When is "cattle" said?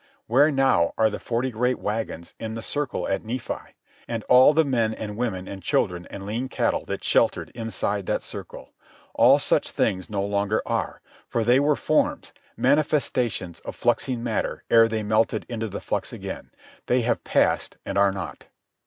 6.49-6.85